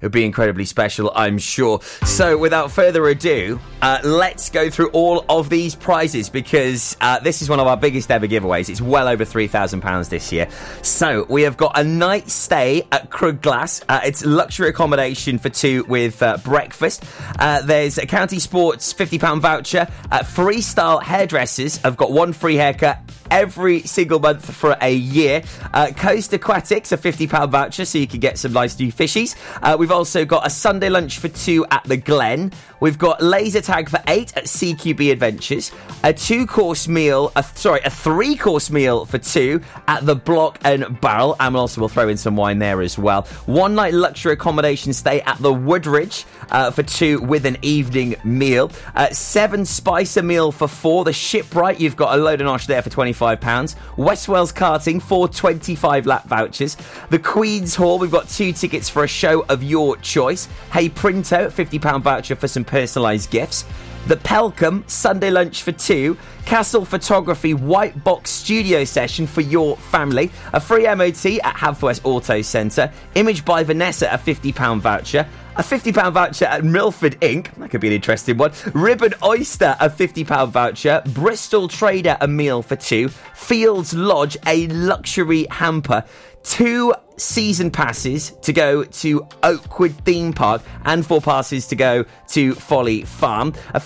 It 0.01 0.05
would 0.05 0.11
be 0.11 0.25
incredibly 0.25 0.65
special, 0.65 1.11
I'm 1.15 1.37
sure. 1.37 1.81
So, 2.03 2.37
without 2.37 2.71
further 2.71 3.07
ado, 3.07 3.59
uh, 3.81 3.99
let's 4.03 4.49
go 4.49 4.69
through 4.69 4.89
all 4.89 5.23
of 5.29 5.49
these 5.49 5.73
prizes 5.73 6.29
because 6.29 6.97
uh, 6.99 7.19
this 7.19 7.41
is 7.41 7.49
one 7.49 7.59
of 7.59 7.67
our 7.67 7.77
biggest 7.77 8.11
ever 8.11 8.27
giveaways. 8.27 8.69
It's 8.69 8.81
well 8.81 9.07
over 9.07 9.23
£3,000 9.23 10.09
this 10.09 10.31
year. 10.31 10.49
So, 10.81 11.25
we 11.29 11.43
have 11.43 11.55
got 11.55 11.77
a 11.79 11.83
night 11.83 12.29
stay 12.29 12.85
at 12.91 13.09
Crug 13.09 13.41
Glas. 13.41 13.83
Uh, 13.87 14.01
it's 14.03 14.25
luxury 14.25 14.69
accommodation 14.69 15.39
for 15.39 15.49
two 15.49 15.85
with 15.85 16.21
uh, 16.21 16.37
breakfast. 16.37 17.03
Uh, 17.39 17.61
there's 17.61 17.97
a 17.97 18.05
County 18.05 18.39
Sports 18.39 18.93
£50 18.93 19.39
voucher. 19.39 19.87
Uh, 20.11 20.19
Freestyle 20.19 21.01
hairdressers 21.01 21.77
have 21.77 21.95
got 21.95 22.11
one 22.11 22.33
free 22.33 22.55
haircut 22.55 22.99
every 23.31 23.81
single 23.81 24.19
month 24.19 24.53
for 24.53 24.77
a 24.81 24.93
year. 24.93 25.43
Uh, 25.73 25.91
Coast 25.95 26.33
Aquatics, 26.33 26.91
a 26.91 26.97
£50 26.97 27.49
voucher, 27.49 27.85
so 27.85 27.97
you 27.97 28.07
can 28.07 28.19
get 28.19 28.37
some 28.37 28.53
nice 28.53 28.77
new 28.79 28.91
fishies. 28.91 29.35
Uh, 29.61 29.75
we've 29.77 29.91
also 29.91 30.25
got 30.25 30.45
a 30.45 30.49
Sunday 30.49 30.89
lunch 30.89 31.19
for 31.19 31.29
two 31.29 31.65
at 31.71 31.83
the 31.85 31.97
Glen. 31.97 32.51
We've 32.79 32.97
got 32.97 33.21
laser 33.21 33.61
tag 33.61 33.89
for 33.89 33.99
eight 34.07 34.35
at 34.37 34.45
CQB 34.45 35.11
Adventures. 35.11 35.71
A 36.03 36.13
two 36.13 36.45
course 36.45 36.87
meal, 36.87 37.31
a, 37.35 37.43
sorry, 37.43 37.81
a 37.83 37.89
three 37.89 38.35
course 38.35 38.69
meal 38.69 39.05
for 39.05 39.17
two 39.17 39.61
at 39.87 40.05
the 40.05 40.15
Block 40.15 40.59
and 40.63 40.99
Barrel. 41.01 41.35
And 41.39 41.55
also 41.55 41.81
we'll 41.81 41.89
throw 41.89 42.09
in 42.09 42.17
some 42.17 42.35
wine 42.35 42.59
there 42.59 42.81
as 42.81 42.97
well. 42.97 43.23
One 43.45 43.75
night 43.75 43.93
luxury 43.93 44.33
accommodation 44.33 44.93
stay 44.93 45.21
at 45.21 45.37
the 45.39 45.53
Woodridge 45.53 46.25
uh, 46.49 46.71
for 46.71 46.83
two 46.83 47.19
with 47.21 47.45
an 47.45 47.57
evening 47.61 48.15
meal. 48.23 48.71
Uh, 48.95 49.09
seven 49.09 49.65
spice 49.65 50.17
a 50.17 50.21
meal 50.23 50.51
for 50.51 50.67
four. 50.67 51.03
The 51.03 51.13
Shipwright, 51.13 51.79
you've 51.79 51.95
got 51.95 52.17
a 52.17 52.21
load 52.21 52.41
of 52.41 52.47
nosh 52.47 52.65
there 52.67 52.81
for 52.81 52.89
£25. 52.89 53.75
West 53.97 54.27
Wales 54.27 54.51
karting, 54.51 55.01
four 55.01 55.27
25 55.27 56.05
lap 56.05 56.27
vouchers. 56.27 56.77
The 57.09 57.19
Queen's 57.19 57.75
Hall, 57.75 57.99
we've 57.99 58.11
got 58.11 58.29
two 58.29 58.53
tickets 58.53 58.89
for 58.89 59.03
a 59.03 59.07
show 59.07 59.43
of 59.49 59.63
your 59.63 59.97
choice. 59.97 60.47
Hey 60.71 60.89
Printo, 60.89 61.47
£50 61.47 62.01
voucher 62.01 62.35
for 62.35 62.47
some 62.47 62.65
personalised 62.65 63.29
gifts. 63.29 63.65
The 64.07 64.17
Pelcomb 64.17 64.83
Sunday 64.87 65.31
lunch 65.31 65.63
for 65.63 65.71
two, 65.71 66.15
Castle 66.45 66.85
Photography 66.85 67.55
White 67.55 68.03
Box 68.03 68.29
Studio 68.29 68.83
session 68.83 69.25
for 69.25 69.41
your 69.41 69.77
family, 69.77 70.29
a 70.53 70.59
free 70.59 70.83
MOT 70.83 71.25
at 71.43 71.55
Haverfordwest 71.55 72.01
Auto 72.03 72.43
Centre, 72.43 72.93
Image 73.15 73.43
by 73.43 73.63
Vanessa 73.63 74.07
a 74.13 74.17
£50 74.19 74.79
voucher, 74.79 75.27
a 75.55 75.63
£50 75.63 76.11
voucher 76.11 76.45
at 76.45 76.63
Milford 76.63 77.19
Inc. 77.21 77.51
That 77.55 77.71
could 77.71 77.81
be 77.81 77.87
an 77.87 77.93
interesting 77.93 78.37
one. 78.37 78.51
Ribbon 78.75 79.15
Oyster, 79.23 79.75
a 79.79 79.89
£50 79.89 80.49
voucher. 80.49 81.01
Bristol 81.07 81.67
Trader, 81.67 82.15
a 82.21 82.27
meal 82.27 82.61
for 82.61 82.75
two. 82.75 83.09
Fields 83.09 83.95
Lodge, 83.95 84.37
a 84.45 84.67
luxury 84.67 85.47
hamper. 85.49 86.03
Two 86.43 86.93
season 87.17 87.71
passes 87.71 88.31
to 88.41 88.53
go 88.53 88.83
to 88.83 89.27
Oakwood 89.41 89.93
Theme 90.05 90.33
Park 90.33 90.61
and 90.83 91.05
four 91.05 91.21
passes 91.21 91.67
to 91.67 91.75
go 91.75 92.05
to 92.29 92.53
Folly 92.53 93.03
Farm. 93.03 93.53
A 93.73 93.79